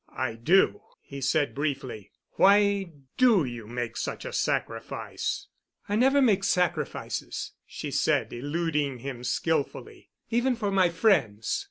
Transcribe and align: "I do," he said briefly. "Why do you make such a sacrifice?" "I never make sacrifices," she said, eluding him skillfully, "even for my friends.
"I 0.17 0.33
do," 0.33 0.81
he 1.03 1.21
said 1.21 1.53
briefly. 1.53 2.09
"Why 2.31 2.91
do 3.17 3.45
you 3.45 3.67
make 3.67 3.95
such 3.95 4.25
a 4.25 4.33
sacrifice?" 4.33 5.45
"I 5.87 5.95
never 5.95 6.23
make 6.23 6.43
sacrifices," 6.43 7.51
she 7.67 7.91
said, 7.91 8.33
eluding 8.33 8.97
him 8.97 9.23
skillfully, 9.23 10.09
"even 10.31 10.55
for 10.55 10.71
my 10.71 10.89
friends. 10.89 11.59